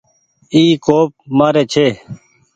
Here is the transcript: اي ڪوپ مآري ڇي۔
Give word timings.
اي 0.53 0.61
ڪوپ 0.85 1.09
مآري 1.37 1.63
ڇي۔ 1.73 1.87